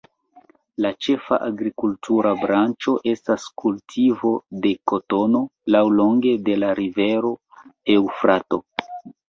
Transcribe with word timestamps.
La 0.85 0.91
ĉefa 1.07 1.37
agrikultura 1.47 2.31
branĉo 2.45 2.95
estas 3.11 3.45
kultivo 3.65 4.33
de 4.65 4.73
kotono 4.93 5.45
laŭlonge 5.77 6.35
de 6.51 6.59
la 6.65 6.73
rivero 6.83 7.35
Eŭfrato. 8.01 8.65